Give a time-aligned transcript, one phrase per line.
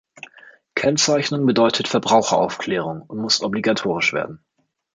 [0.73, 4.43] Kennzeichnung bedeutet Verbraucheraufklärung und muss obligatorisch werden.